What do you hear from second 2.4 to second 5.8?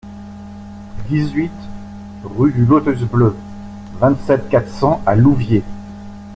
du Lotus Bleu, vingt-sept, quatre cents à Louviers